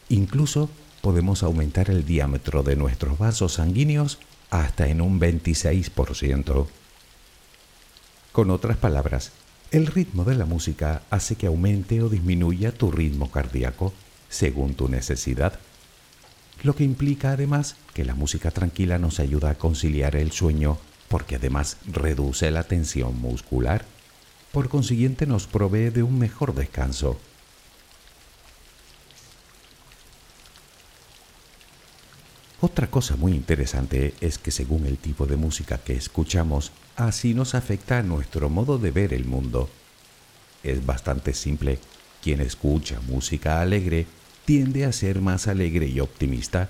Incluso 0.08 0.70
podemos 1.02 1.42
aumentar 1.42 1.90
el 1.90 2.06
diámetro 2.06 2.62
de 2.62 2.74
nuestros 2.74 3.18
vasos 3.18 3.52
sanguíneos 3.52 4.18
hasta 4.48 4.88
en 4.88 5.02
un 5.02 5.20
26%. 5.20 6.66
Con 8.32 8.50
otras 8.50 8.78
palabras, 8.78 9.32
el 9.70 9.88
ritmo 9.88 10.24
de 10.24 10.36
la 10.36 10.46
música 10.46 11.02
hace 11.10 11.36
que 11.36 11.48
aumente 11.48 12.00
o 12.00 12.08
disminuya 12.08 12.72
tu 12.72 12.90
ritmo 12.90 13.30
cardíaco 13.30 13.92
según 14.30 14.72
tu 14.72 14.88
necesidad, 14.88 15.60
lo 16.62 16.74
que 16.74 16.84
implica 16.84 17.32
además 17.32 17.76
que 17.98 18.04
la 18.04 18.14
música 18.14 18.52
tranquila 18.52 18.96
nos 19.00 19.18
ayuda 19.18 19.50
a 19.50 19.54
conciliar 19.56 20.14
el 20.14 20.30
sueño 20.30 20.78
porque 21.08 21.34
además 21.34 21.78
reduce 21.84 22.48
la 22.52 22.62
tensión 22.62 23.20
muscular. 23.20 23.84
Por 24.52 24.68
consiguiente 24.68 25.26
nos 25.26 25.48
provee 25.48 25.90
de 25.90 26.04
un 26.04 26.16
mejor 26.16 26.54
descanso 26.54 27.18
Otra 32.60 32.88
cosa 32.88 33.16
muy 33.16 33.32
interesante 33.32 34.14
es 34.20 34.38
que 34.38 34.52
según 34.52 34.86
el 34.86 34.98
tipo 34.98 35.26
de 35.26 35.34
música 35.34 35.78
que 35.78 35.94
escuchamos, 35.94 36.70
así 36.94 37.34
nos 37.34 37.56
afecta 37.56 37.98
a 37.98 38.04
nuestro 38.04 38.48
modo 38.48 38.78
de 38.78 38.92
ver 38.92 39.12
el 39.12 39.24
mundo. 39.24 39.68
Es 40.62 40.86
bastante 40.86 41.34
simple. 41.34 41.80
Quien 42.22 42.40
escucha 42.40 43.00
música 43.08 43.60
alegre 43.60 44.06
tiende 44.44 44.84
a 44.84 44.92
ser 44.92 45.20
más 45.20 45.48
alegre 45.48 45.88
y 45.88 45.98
optimista, 45.98 46.68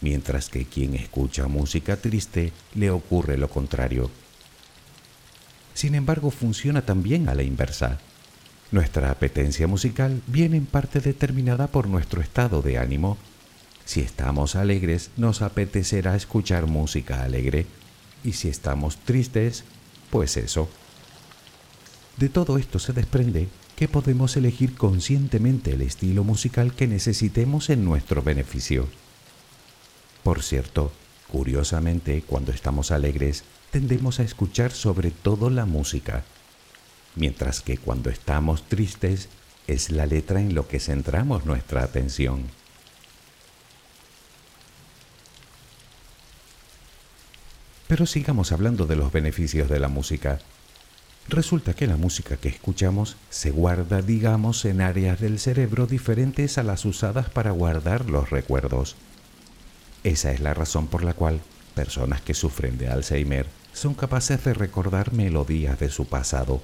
mientras 0.00 0.48
que 0.48 0.64
quien 0.64 0.94
escucha 0.94 1.48
música 1.48 1.96
triste 1.96 2.52
le 2.74 2.90
ocurre 2.90 3.36
lo 3.36 3.48
contrario. 3.48 4.10
Sin 5.74 5.94
embargo, 5.94 6.30
funciona 6.30 6.82
también 6.82 7.28
a 7.28 7.34
la 7.34 7.42
inversa. 7.42 7.98
Nuestra 8.70 9.10
apetencia 9.10 9.66
musical 9.66 10.22
viene 10.26 10.56
en 10.56 10.66
parte 10.66 11.00
determinada 11.00 11.66
por 11.68 11.86
nuestro 11.86 12.20
estado 12.20 12.62
de 12.62 12.78
ánimo 12.78 13.16
si 13.86 14.00
estamos 14.00 14.56
alegres, 14.56 15.10
nos 15.16 15.42
apetecerá 15.42 16.16
escuchar 16.16 16.66
música 16.66 17.22
alegre. 17.22 17.66
Y 18.24 18.32
si 18.32 18.48
estamos 18.48 18.96
tristes, 18.96 19.62
pues 20.10 20.36
eso. 20.36 20.68
De 22.16 22.28
todo 22.28 22.58
esto 22.58 22.80
se 22.80 22.92
desprende 22.92 23.46
que 23.76 23.86
podemos 23.86 24.36
elegir 24.36 24.74
conscientemente 24.74 25.74
el 25.74 25.82
estilo 25.82 26.24
musical 26.24 26.74
que 26.74 26.88
necesitemos 26.88 27.70
en 27.70 27.84
nuestro 27.84 28.24
beneficio. 28.24 28.88
Por 30.26 30.42
cierto, 30.42 30.90
curiosamente, 31.30 32.24
cuando 32.26 32.50
estamos 32.50 32.90
alegres, 32.90 33.44
tendemos 33.70 34.18
a 34.18 34.24
escuchar 34.24 34.72
sobre 34.72 35.12
todo 35.12 35.50
la 35.50 35.66
música, 35.66 36.24
mientras 37.14 37.60
que 37.60 37.78
cuando 37.78 38.10
estamos 38.10 38.64
tristes 38.64 39.28
es 39.68 39.90
la 39.90 40.04
letra 40.04 40.40
en 40.40 40.56
lo 40.56 40.66
que 40.66 40.80
centramos 40.80 41.46
nuestra 41.46 41.84
atención. 41.84 42.42
Pero 47.86 48.04
sigamos 48.04 48.50
hablando 48.50 48.88
de 48.88 48.96
los 48.96 49.12
beneficios 49.12 49.68
de 49.70 49.78
la 49.78 49.86
música. 49.86 50.40
Resulta 51.28 51.72
que 51.74 51.86
la 51.86 51.96
música 51.96 52.36
que 52.36 52.48
escuchamos 52.48 53.16
se 53.30 53.52
guarda, 53.52 54.02
digamos, 54.02 54.64
en 54.64 54.80
áreas 54.80 55.20
del 55.20 55.38
cerebro 55.38 55.86
diferentes 55.86 56.58
a 56.58 56.64
las 56.64 56.84
usadas 56.84 57.30
para 57.30 57.52
guardar 57.52 58.10
los 58.10 58.30
recuerdos. 58.30 58.96
Esa 60.06 60.30
es 60.30 60.38
la 60.38 60.54
razón 60.54 60.86
por 60.86 61.02
la 61.02 61.14
cual 61.14 61.40
personas 61.74 62.20
que 62.20 62.32
sufren 62.32 62.78
de 62.78 62.86
Alzheimer 62.86 63.44
son 63.72 63.94
capaces 63.94 64.44
de 64.44 64.54
recordar 64.54 65.12
melodías 65.12 65.80
de 65.80 65.90
su 65.90 66.06
pasado. 66.06 66.62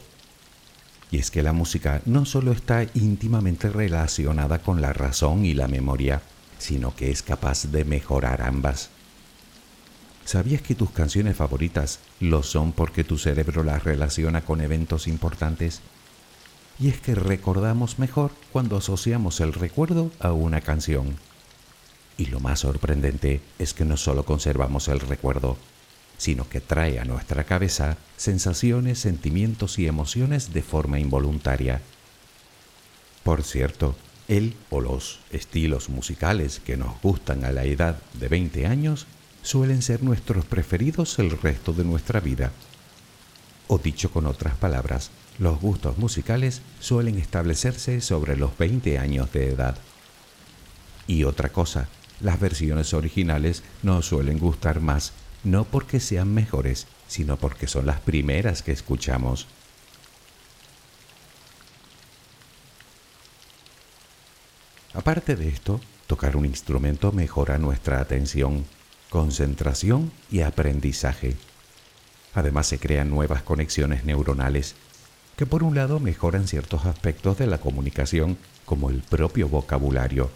Y 1.10 1.18
es 1.18 1.32
que 1.32 1.42
la 1.42 1.52
música 1.52 2.02
no 2.06 2.24
solo 2.24 2.52
está 2.52 2.86
íntimamente 2.94 3.68
relacionada 3.68 4.60
con 4.60 4.80
la 4.80 4.92
razón 4.92 5.44
y 5.44 5.54
la 5.54 5.66
memoria, 5.66 6.22
sino 6.58 6.94
que 6.94 7.10
es 7.10 7.24
capaz 7.24 7.64
de 7.64 7.84
mejorar 7.84 8.42
ambas. 8.42 8.90
¿Sabías 10.24 10.62
que 10.62 10.76
tus 10.76 10.90
canciones 10.90 11.36
favoritas 11.36 11.98
lo 12.20 12.44
son 12.44 12.70
porque 12.70 13.02
tu 13.02 13.18
cerebro 13.18 13.64
las 13.64 13.82
relaciona 13.82 14.42
con 14.42 14.60
eventos 14.60 15.08
importantes? 15.08 15.80
Y 16.78 16.90
es 16.90 17.00
que 17.00 17.16
recordamos 17.16 17.98
mejor 17.98 18.30
cuando 18.52 18.76
asociamos 18.76 19.40
el 19.40 19.52
recuerdo 19.52 20.12
a 20.20 20.30
una 20.30 20.60
canción. 20.60 21.16
Y 22.18 22.26
lo 22.26 22.40
más 22.40 22.60
sorprendente 22.60 23.40
es 23.58 23.74
que 23.74 23.84
no 23.84 23.96
solo 23.96 24.24
conservamos 24.24 24.88
el 24.88 25.00
recuerdo, 25.00 25.56
sino 26.18 26.48
que 26.48 26.60
trae 26.60 27.00
a 27.00 27.04
nuestra 27.04 27.44
cabeza 27.44 27.96
sensaciones, 28.16 29.00
sentimientos 29.00 29.78
y 29.78 29.86
emociones 29.86 30.52
de 30.52 30.62
forma 30.62 31.00
involuntaria. 31.00 31.80
Por 33.24 33.42
cierto, 33.42 33.96
el 34.28 34.54
o 34.70 34.80
los 34.80 35.20
estilos 35.30 35.88
musicales 35.88 36.60
que 36.60 36.76
nos 36.76 37.00
gustan 37.02 37.44
a 37.44 37.52
la 37.52 37.64
edad 37.64 38.00
de 38.14 38.28
20 38.28 38.66
años 38.66 39.06
suelen 39.42 39.82
ser 39.82 40.02
nuestros 40.02 40.44
preferidos 40.44 41.18
el 41.18 41.30
resto 41.30 41.72
de 41.72 41.84
nuestra 41.84 42.20
vida. 42.20 42.52
O 43.66 43.78
dicho 43.78 44.10
con 44.10 44.26
otras 44.26 44.54
palabras, 44.56 45.10
los 45.38 45.60
gustos 45.60 45.98
musicales 45.98 46.62
suelen 46.78 47.18
establecerse 47.18 48.00
sobre 48.00 48.36
los 48.36 48.56
20 48.58 48.98
años 48.98 49.32
de 49.32 49.48
edad. 49.48 49.76
Y 51.06 51.24
otra 51.24 51.48
cosa, 51.48 51.88
las 52.22 52.38
versiones 52.40 52.94
originales 52.94 53.62
nos 53.82 54.06
suelen 54.06 54.38
gustar 54.38 54.80
más, 54.80 55.12
no 55.44 55.64
porque 55.64 56.00
sean 56.00 56.32
mejores, 56.32 56.86
sino 57.08 57.36
porque 57.36 57.66
son 57.66 57.84
las 57.84 58.00
primeras 58.00 58.62
que 58.62 58.72
escuchamos. 58.72 59.46
Aparte 64.94 65.36
de 65.36 65.48
esto, 65.48 65.80
tocar 66.06 66.36
un 66.36 66.46
instrumento 66.46 67.12
mejora 67.12 67.58
nuestra 67.58 68.00
atención, 68.00 68.64
concentración 69.10 70.12
y 70.30 70.42
aprendizaje. 70.42 71.36
Además 72.34 72.66
se 72.66 72.78
crean 72.78 73.10
nuevas 73.10 73.42
conexiones 73.42 74.04
neuronales 74.04 74.74
que 75.36 75.46
por 75.46 75.62
un 75.62 75.74
lado 75.74 75.98
mejoran 75.98 76.46
ciertos 76.46 76.84
aspectos 76.84 77.38
de 77.38 77.46
la 77.46 77.58
comunicación 77.58 78.38
como 78.64 78.90
el 78.90 79.02
propio 79.02 79.48
vocabulario 79.48 80.30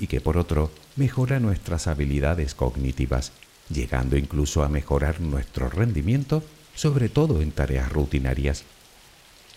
y 0.00 0.06
que 0.06 0.20
por 0.20 0.38
otro 0.38 0.72
mejora 0.96 1.38
nuestras 1.38 1.86
habilidades 1.86 2.54
cognitivas, 2.54 3.32
llegando 3.68 4.16
incluso 4.16 4.64
a 4.64 4.68
mejorar 4.68 5.20
nuestro 5.20 5.68
rendimiento, 5.68 6.42
sobre 6.74 7.08
todo 7.08 7.42
en 7.42 7.52
tareas 7.52 7.92
rutinarias. 7.92 8.64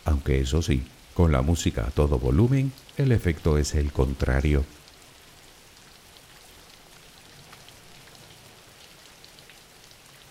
Aunque 0.06 0.42
eso 0.42 0.62
sí, 0.62 0.84
con 1.14 1.32
la 1.32 1.42
música 1.42 1.88
a 1.88 1.92
todo 1.92 2.20
volumen, 2.20 2.74
el 2.98 3.12
efecto 3.12 3.58
es 3.58 3.74
el 3.74 3.92
contrario. 3.92 4.66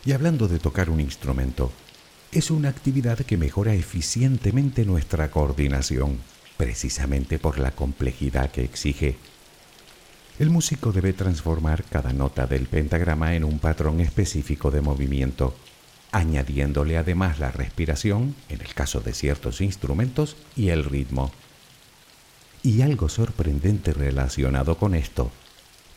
Y 0.05 0.12
hablando 0.12 0.48
de 0.48 0.59
tocar 0.59 0.90
un 0.90 1.01
instrumento, 1.01 1.72
es 2.33 2.51
una 2.51 2.68
actividad 2.68 3.18
que 3.18 3.37
mejora 3.37 3.75
eficientemente 3.75 4.85
nuestra 4.85 5.31
coordinación, 5.31 6.18
precisamente 6.57 7.38
por 7.38 7.59
la 7.59 7.70
complejidad 7.70 8.51
que 8.51 8.64
exige. 8.64 9.16
El 10.38 10.50
músico 10.50 10.92
debe 10.92 11.12
transformar 11.12 11.84
cada 11.84 12.12
nota 12.12 12.46
del 12.46 12.66
pentagrama 12.66 13.34
en 13.34 13.44
un 13.44 13.58
patrón 13.58 14.00
específico 14.00 14.70
de 14.70 14.80
movimiento, 14.80 15.54
añadiéndole 16.10 16.96
además 16.96 17.38
la 17.38 17.50
respiración, 17.50 18.34
en 18.48 18.60
el 18.60 18.74
caso 18.74 19.00
de 19.00 19.12
ciertos 19.12 19.60
instrumentos, 19.60 20.36
y 20.56 20.70
el 20.70 20.84
ritmo. 20.84 21.30
Y 22.62 22.80
algo 22.80 23.08
sorprendente 23.08 23.92
relacionado 23.92 24.78
con 24.78 24.94
esto, 24.94 25.30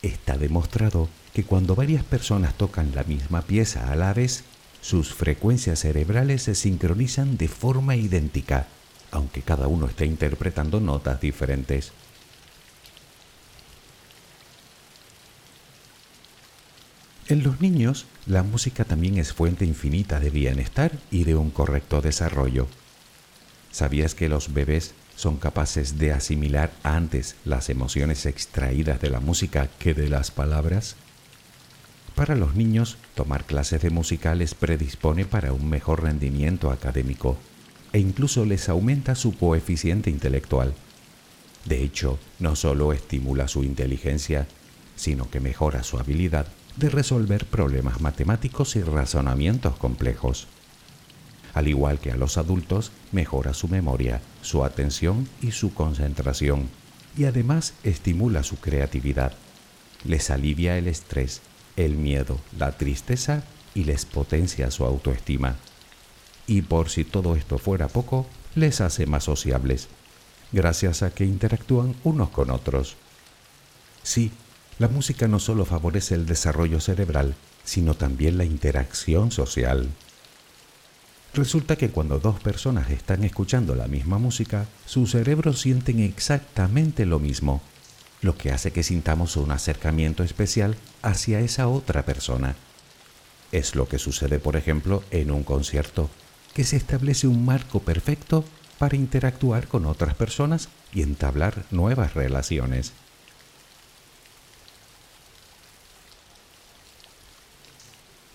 está 0.02 0.36
demostrado 0.36 1.08
que 1.32 1.44
cuando 1.44 1.74
varias 1.74 2.04
personas 2.04 2.54
tocan 2.54 2.92
la 2.94 3.04
misma 3.04 3.42
pieza 3.42 3.90
a 3.90 3.96
la 3.96 4.12
vez, 4.12 4.44
sus 4.82 5.14
frecuencias 5.14 5.80
cerebrales 5.80 6.42
se 6.42 6.54
sincronizan 6.54 7.38
de 7.38 7.48
forma 7.48 7.96
idéntica, 7.96 8.68
aunque 9.10 9.42
cada 9.42 9.66
uno 9.66 9.86
esté 9.86 10.04
interpretando 10.06 10.78
notas 10.78 11.20
diferentes. 11.20 11.92
En 17.28 17.42
los 17.42 17.60
niños, 17.60 18.06
la 18.26 18.44
música 18.44 18.84
también 18.84 19.18
es 19.18 19.32
fuente 19.32 19.64
infinita 19.64 20.20
de 20.20 20.30
bienestar 20.30 20.92
y 21.10 21.24
de 21.24 21.34
un 21.34 21.50
correcto 21.50 22.00
desarrollo. 22.00 22.68
¿Sabías 23.72 24.14
que 24.14 24.28
los 24.28 24.54
bebés 24.54 24.94
son 25.16 25.36
capaces 25.36 25.98
de 25.98 26.12
asimilar 26.12 26.70
antes 26.84 27.34
las 27.44 27.68
emociones 27.68 28.26
extraídas 28.26 29.00
de 29.00 29.10
la 29.10 29.18
música 29.18 29.68
que 29.80 29.92
de 29.92 30.08
las 30.08 30.30
palabras? 30.30 30.94
Para 32.14 32.36
los 32.36 32.54
niños, 32.54 32.96
tomar 33.16 33.44
clases 33.44 33.82
de 33.82 33.90
música 33.90 34.36
les 34.36 34.54
predispone 34.54 35.24
para 35.24 35.52
un 35.52 35.68
mejor 35.68 36.04
rendimiento 36.04 36.70
académico 36.70 37.36
e 37.92 37.98
incluso 37.98 38.44
les 38.44 38.68
aumenta 38.68 39.16
su 39.16 39.36
coeficiente 39.36 40.10
intelectual. 40.10 40.74
De 41.64 41.82
hecho, 41.82 42.20
no 42.38 42.54
solo 42.54 42.92
estimula 42.92 43.48
su 43.48 43.64
inteligencia, 43.64 44.46
sino 44.94 45.28
que 45.28 45.40
mejora 45.40 45.82
su 45.82 45.98
habilidad 45.98 46.46
de 46.76 46.90
resolver 46.90 47.46
problemas 47.46 48.00
matemáticos 48.00 48.76
y 48.76 48.82
razonamientos 48.82 49.76
complejos. 49.76 50.46
Al 51.54 51.68
igual 51.68 51.98
que 51.98 52.12
a 52.12 52.16
los 52.16 52.36
adultos, 52.36 52.92
mejora 53.12 53.54
su 53.54 53.68
memoria, 53.68 54.20
su 54.42 54.64
atención 54.64 55.28
y 55.40 55.52
su 55.52 55.72
concentración, 55.72 56.68
y 57.16 57.24
además 57.24 57.72
estimula 57.82 58.42
su 58.42 58.56
creatividad. 58.56 59.32
Les 60.04 60.30
alivia 60.30 60.76
el 60.76 60.86
estrés 60.86 61.40
el 61.76 61.96
miedo, 61.96 62.38
la 62.58 62.72
tristeza 62.72 63.44
y 63.74 63.84
les 63.84 64.04
potencia 64.06 64.70
su 64.70 64.84
autoestima. 64.84 65.56
Y 66.46 66.62
por 66.62 66.88
si 66.88 67.04
todo 67.04 67.36
esto 67.36 67.58
fuera 67.58 67.88
poco, 67.88 68.26
les 68.54 68.80
hace 68.80 69.06
más 69.06 69.24
sociables, 69.24 69.88
gracias 70.52 71.02
a 71.02 71.10
que 71.10 71.24
interactúan 71.24 71.94
unos 72.02 72.30
con 72.30 72.50
otros. 72.50 72.96
Sí, 74.02 74.32
la 74.78 74.88
música 74.88 75.28
no 75.28 75.38
solo 75.38 75.64
favorece 75.64 76.14
el 76.14 76.26
desarrollo 76.26 76.80
cerebral, 76.80 77.34
sino 77.64 77.94
también 77.94 78.38
la 78.38 78.44
interacción 78.44 79.30
social. 79.30 79.88
Resulta 81.34 81.76
que 81.76 81.90
cuando 81.90 82.18
dos 82.18 82.40
personas 82.40 82.90
están 82.90 83.24
escuchando 83.24 83.74
la 83.74 83.88
misma 83.88 84.18
música, 84.18 84.66
sus 84.86 85.12
cerebros 85.12 85.60
sienten 85.60 86.00
exactamente 86.00 87.04
lo 87.06 87.18
mismo 87.18 87.60
lo 88.22 88.36
que 88.36 88.52
hace 88.52 88.72
que 88.72 88.82
sintamos 88.82 89.36
un 89.36 89.50
acercamiento 89.50 90.22
especial 90.22 90.76
hacia 91.02 91.40
esa 91.40 91.68
otra 91.68 92.04
persona. 92.04 92.56
Es 93.52 93.74
lo 93.74 93.88
que 93.88 93.98
sucede, 93.98 94.38
por 94.38 94.56
ejemplo, 94.56 95.02
en 95.10 95.30
un 95.30 95.44
concierto, 95.44 96.10
que 96.54 96.64
se 96.64 96.76
establece 96.76 97.26
un 97.26 97.44
marco 97.44 97.80
perfecto 97.80 98.44
para 98.78 98.96
interactuar 98.96 99.68
con 99.68 99.86
otras 99.86 100.14
personas 100.14 100.68
y 100.92 101.02
entablar 101.02 101.64
nuevas 101.70 102.14
relaciones. 102.14 102.92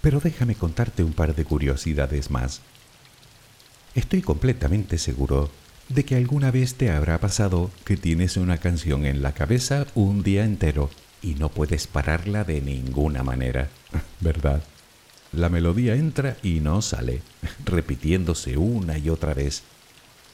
Pero 0.01 0.19
déjame 0.19 0.55
contarte 0.55 1.03
un 1.03 1.13
par 1.13 1.35
de 1.35 1.45
curiosidades 1.45 2.31
más. 2.31 2.61
Estoy 3.93 4.21
completamente 4.21 4.97
seguro 4.97 5.51
de 5.89 6.05
que 6.05 6.15
alguna 6.15 6.51
vez 6.51 6.75
te 6.75 6.89
habrá 6.89 7.19
pasado 7.19 7.69
que 7.85 7.97
tienes 7.97 8.37
una 8.37 8.57
canción 8.57 9.05
en 9.05 9.21
la 9.21 9.33
cabeza 9.33 9.85
un 9.93 10.23
día 10.23 10.45
entero 10.45 10.89
y 11.21 11.35
no 11.35 11.49
puedes 11.49 11.87
pararla 11.87 12.43
de 12.43 12.61
ninguna 12.61 13.23
manera, 13.23 13.69
¿verdad? 14.21 14.63
La 15.33 15.49
melodía 15.49 15.95
entra 15.95 16.37
y 16.41 16.59
no 16.61 16.81
sale, 16.81 17.21
repitiéndose 17.65 18.57
una 18.57 18.97
y 18.97 19.09
otra 19.09 19.33
vez. 19.33 19.63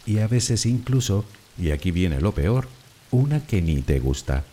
Y 0.06 0.20
a 0.20 0.28
veces 0.28 0.66
incluso, 0.66 1.26
y 1.58 1.72
aquí 1.72 1.92
viene 1.92 2.22
lo 2.22 2.32
peor, 2.32 2.68
una 3.12 3.46
que 3.46 3.62
ni 3.62 3.82
te 3.82 4.00
gusta. 4.00 4.44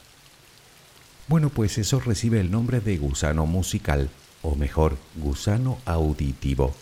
Bueno, 1.28 1.48
pues 1.48 1.78
eso 1.78 2.00
recibe 2.00 2.40
el 2.40 2.50
nombre 2.50 2.80
de 2.80 2.98
gusano 2.98 3.46
musical, 3.46 4.10
o 4.44 4.54
mejor, 4.54 4.96
gusano 5.16 5.78
auditivo. 5.86 6.74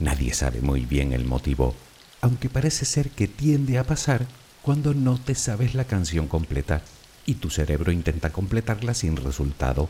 Nadie 0.00 0.34
sabe 0.34 0.60
muy 0.60 0.84
bien 0.84 1.12
el 1.12 1.24
motivo, 1.24 1.74
aunque 2.20 2.50
parece 2.50 2.84
ser 2.84 3.10
que 3.10 3.28
tiende 3.28 3.78
a 3.78 3.84
pasar 3.84 4.26
cuando 4.62 4.92
no 4.92 5.18
te 5.18 5.34
sabes 5.34 5.74
la 5.74 5.84
canción 5.84 6.26
completa 6.26 6.82
y 7.24 7.34
tu 7.34 7.50
cerebro 7.50 7.92
intenta 7.92 8.30
completarla 8.30 8.94
sin 8.94 9.16
resultado. 9.16 9.88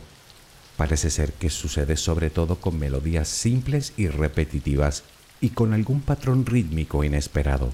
Parece 0.77 1.09
ser 1.09 1.33
que 1.33 1.49
sucede 1.49 1.97
sobre 1.97 2.29
todo 2.29 2.57
con 2.61 2.79
melodías 2.79 3.27
simples 3.27 3.93
y 3.97 4.07
repetitivas 4.07 5.03
y 5.41 5.49
con 5.49 5.73
algún 5.73 6.01
patrón 6.01 6.45
rítmico 6.45 7.03
inesperado. 7.03 7.73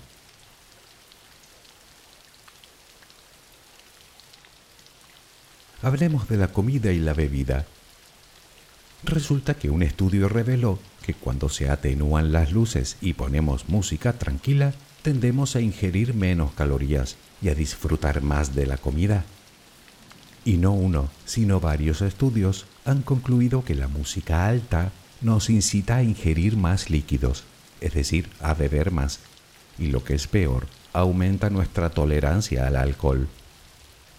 Hablemos 5.82 6.28
de 6.28 6.38
la 6.38 6.50
comida 6.50 6.92
y 6.92 7.00
la 7.00 7.14
bebida. 7.14 7.66
Resulta 9.04 9.54
que 9.54 9.70
un 9.70 9.82
estudio 9.82 10.28
reveló 10.28 10.78
que 11.02 11.14
cuando 11.14 11.48
se 11.50 11.70
atenúan 11.70 12.32
las 12.32 12.52
luces 12.52 12.98
y 13.00 13.14
ponemos 13.14 13.70
música 13.70 14.14
tranquila, 14.14 14.74
tendemos 15.02 15.56
a 15.56 15.62
ingerir 15.62 16.14
menos 16.14 16.52
calorías 16.52 17.16
y 17.42 17.50
a 17.50 17.56
disfrutar 17.56 18.22
más 18.22 18.56
de 18.56 18.68
la 18.68 18.78
comida. 18.78 19.24
Y 20.44 20.58
no 20.58 20.74
uno, 20.74 21.10
sino 21.26 21.60
varios 21.62 22.02
estudios 22.02 22.66
han 22.84 23.02
concluido 23.02 23.64
que 23.64 23.76
la 23.76 23.88
música 23.88 24.48
alta 24.48 24.92
nos 25.22 25.50
incita 25.50 25.98
a 25.98 26.04
ingerir 26.04 26.58
más 26.58 26.90
líquidos, 26.90 27.44
es 27.80 27.94
decir, 27.94 28.30
a 28.42 28.54
beber 28.54 28.92
más, 28.92 29.20
y 29.78 29.88
lo 29.88 30.04
que 30.04 30.16
es 30.16 30.28
peor, 30.28 30.68
aumenta 30.92 31.50
nuestra 31.50 31.90
tolerancia 31.90 32.68
al 32.68 32.76
alcohol. 32.76 33.28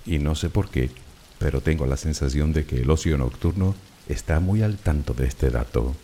Y 0.06 0.18
no 0.18 0.34
sé 0.34 0.48
por 0.48 0.70
qué, 0.70 0.90
pero 1.38 1.60
tengo 1.60 1.86
la 1.86 1.96
sensación 1.96 2.52
de 2.52 2.64
que 2.64 2.82
el 2.82 2.90
ocio 2.90 3.18
nocturno 3.18 3.74
está 4.12 4.40
muy 4.40 4.62
al 4.62 4.76
tanto 4.76 5.14
de 5.14 5.26
este 5.26 5.50
dato. 5.50 5.94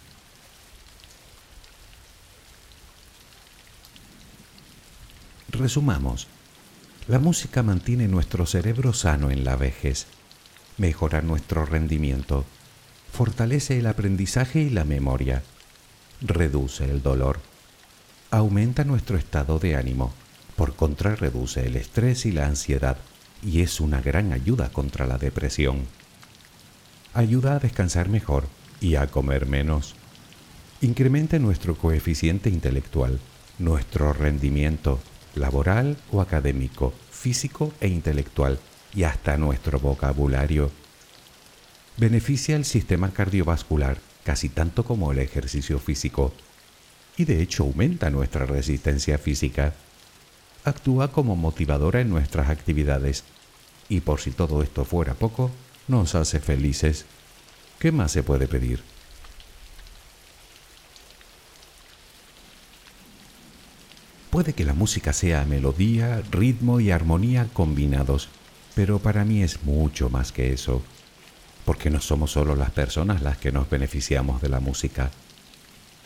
Resumamos. 5.48 6.28
La 7.08 7.18
música 7.18 7.62
mantiene 7.62 8.08
nuestro 8.08 8.46
cerebro 8.46 8.92
sano 8.92 9.30
en 9.30 9.44
la 9.44 9.56
vejez, 9.56 10.06
mejora 10.76 11.22
nuestro 11.22 11.64
rendimiento, 11.64 12.44
fortalece 13.12 13.78
el 13.78 13.86
aprendizaje 13.86 14.60
y 14.60 14.70
la 14.70 14.84
memoria, 14.84 15.42
reduce 16.20 16.84
el 16.84 17.02
dolor, 17.02 17.38
aumenta 18.30 18.84
nuestro 18.84 19.16
estado 19.16 19.58
de 19.58 19.76
ánimo, 19.76 20.12
por 20.56 20.74
contra 20.74 21.14
reduce 21.14 21.66
el 21.66 21.76
estrés 21.76 22.26
y 22.26 22.32
la 22.32 22.46
ansiedad 22.46 22.96
y 23.42 23.60
es 23.60 23.80
una 23.80 24.00
gran 24.00 24.32
ayuda 24.32 24.70
contra 24.70 25.06
la 25.06 25.18
depresión. 25.18 25.86
Ayuda 27.16 27.54
a 27.54 27.58
descansar 27.58 28.10
mejor 28.10 28.44
y 28.78 28.96
a 28.96 29.06
comer 29.06 29.46
menos. 29.46 29.94
Incrementa 30.82 31.38
nuestro 31.38 31.74
coeficiente 31.74 32.50
intelectual, 32.50 33.20
nuestro 33.58 34.12
rendimiento 34.12 35.00
laboral 35.34 35.96
o 36.12 36.20
académico, 36.20 36.92
físico 37.10 37.72
e 37.80 37.88
intelectual 37.88 38.60
y 38.94 39.04
hasta 39.04 39.38
nuestro 39.38 39.80
vocabulario. 39.80 40.70
Beneficia 41.96 42.54
el 42.54 42.66
sistema 42.66 43.10
cardiovascular 43.10 43.96
casi 44.22 44.50
tanto 44.50 44.84
como 44.84 45.10
el 45.10 45.18
ejercicio 45.18 45.78
físico 45.78 46.34
y 47.16 47.24
de 47.24 47.40
hecho 47.40 47.62
aumenta 47.62 48.10
nuestra 48.10 48.44
resistencia 48.44 49.16
física. 49.16 49.72
Actúa 50.64 51.12
como 51.12 51.34
motivadora 51.34 52.02
en 52.02 52.10
nuestras 52.10 52.50
actividades 52.50 53.24
y 53.88 54.00
por 54.00 54.20
si 54.20 54.32
todo 54.32 54.62
esto 54.62 54.84
fuera 54.84 55.14
poco, 55.14 55.50
nos 55.88 56.14
hace 56.14 56.40
felices. 56.40 57.04
¿Qué 57.78 57.92
más 57.92 58.12
se 58.12 58.22
puede 58.22 58.48
pedir? 58.48 58.82
Puede 64.30 64.52
que 64.52 64.64
la 64.64 64.74
música 64.74 65.12
sea 65.12 65.44
melodía, 65.44 66.22
ritmo 66.30 66.80
y 66.80 66.90
armonía 66.90 67.48
combinados, 67.52 68.28
pero 68.74 68.98
para 68.98 69.24
mí 69.24 69.42
es 69.42 69.62
mucho 69.62 70.10
más 70.10 70.32
que 70.32 70.52
eso, 70.52 70.82
porque 71.64 71.88
no 71.88 72.00
somos 72.00 72.32
solo 72.32 72.54
las 72.54 72.70
personas 72.70 73.22
las 73.22 73.38
que 73.38 73.50
nos 73.50 73.70
beneficiamos 73.70 74.42
de 74.42 74.50
la 74.50 74.60
música. 74.60 75.10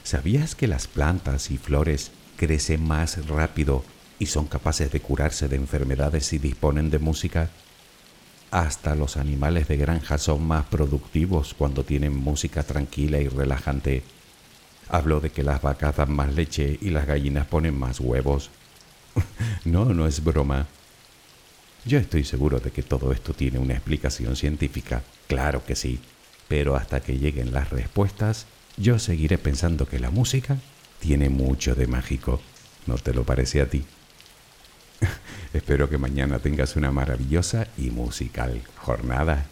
¿Sabías 0.05 0.55
que 0.55 0.69
las 0.69 0.87
plantas 0.87 1.51
y 1.51 1.59
flores 1.59 2.13
crecen 2.37 2.87
más 2.87 3.27
rápido 3.27 3.85
y 4.19 4.27
son 4.27 4.47
capaces 4.47 4.93
de 4.93 5.01
curarse 5.01 5.49
de 5.49 5.57
enfermedades 5.57 6.27
si 6.27 6.39
disponen 6.39 6.91
de 6.91 6.99
música? 7.01 7.51
Hasta 8.51 8.95
los 8.95 9.17
animales 9.17 9.69
de 9.69 9.77
granja 9.77 10.19
son 10.19 10.47
más 10.47 10.67
productivos 10.67 11.55
cuando 11.55 11.85
tienen 11.85 12.17
música 12.17 12.63
tranquila 12.63 13.19
y 13.19 13.29
relajante 13.29 14.03
Hablo 14.93 15.21
de 15.21 15.31
que 15.31 15.45
las 15.45 15.63
vacas 15.63 15.97
dan 15.97 16.13
más 16.13 16.35
leche 16.35 16.77
y 16.81 16.91
las 16.91 17.07
gallinas 17.07 17.47
ponen 17.47 17.79
más 17.79 18.01
huevos. 18.01 18.51
no, 19.65 19.85
no 19.85 20.07
es 20.07 20.25
broma. 20.25 20.67
Yo 21.85 21.99
estoy 21.99 22.25
seguro 22.25 22.59
de 22.59 22.73
que 22.73 22.83
todo 22.83 23.13
esto 23.13 23.33
tiene 23.33 23.61
una 23.61 23.75
explicación 23.75 24.35
científica. 24.35 25.03
Claro 25.29 25.65
que 25.65 25.77
sí. 25.77 26.01
Pero 26.49 26.75
hasta 26.75 27.01
que 27.01 27.19
lleguen 27.19 27.53
las 27.53 27.71
respuestas, 27.71 28.47
yo 28.77 28.99
seguiré 28.99 29.39
pensando 29.39 29.87
que 29.87 30.01
la 30.01 30.11
música 30.11 30.59
tiene 30.99 31.31
mucho 31.31 31.77
de 31.77 31.87
mágico. 31.87 32.41
¿No 32.87 32.97
te 32.97 33.15
lo 33.15 33.23
parece 33.23 33.61
a 33.61 33.67
ti? 33.71 33.85
Espero 35.53 35.89
que 35.89 35.99
mañana 35.99 36.39
tengas 36.39 36.77
una 36.77 36.91
maravillosa 36.91 37.67
y 37.77 37.91
musical 37.91 38.63
jornada. 38.77 39.47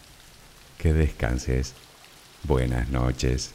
Que 0.79 0.93
descanses. 0.93 1.75
Buenas 2.45 2.89
noches. 2.89 3.53